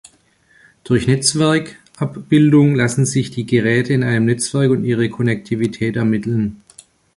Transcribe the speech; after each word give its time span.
Durch 0.83 1.05
Netzwerkabbildung 1.05 2.73
lassen 2.73 3.05
sich 3.05 3.29
die 3.29 3.45
Geräte 3.45 3.93
in 3.93 4.01
einem 4.01 4.25
Netzwerk 4.25 4.71
und 4.71 4.83
ihre 4.83 5.07
Konnektivität 5.11 5.95
ermitteln. 5.95 6.63